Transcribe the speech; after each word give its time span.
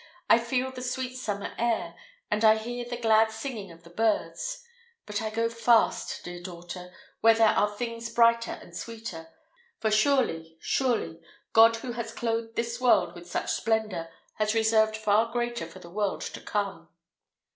I 0.31 0.39
feel 0.39 0.71
the 0.71 0.81
sweet 0.81 1.15
summer 1.15 1.53
air, 1.59 1.93
and 2.31 2.43
I 2.43 2.57
hear 2.57 2.83
the 2.89 2.97
glad 2.97 3.29
singing 3.31 3.71
of 3.71 3.83
the 3.83 3.91
birds; 3.91 4.63
but 5.05 5.21
I 5.21 5.29
go 5.29 5.47
fast, 5.47 6.23
dear 6.23 6.41
daughter, 6.41 6.91
where 7.19 7.35
there 7.35 7.49
are 7.49 7.69
things 7.69 8.09
brighter 8.11 8.53
and 8.53 8.75
sweeter; 8.75 9.27
for 9.79 9.91
surely, 9.91 10.57
surely, 10.59 11.21
God, 11.53 11.75
who 11.75 11.91
has 11.91 12.13
clothed 12.15 12.55
this 12.55 12.81
world 12.81 13.13
with 13.13 13.29
such 13.29 13.51
splendour, 13.53 14.09
has 14.37 14.55
reserved 14.55 14.97
far 14.97 15.31
greater 15.31 15.67
for 15.67 15.77
the 15.77 15.91
world 15.91 16.21
to 16.21 16.41
come." 16.41 16.89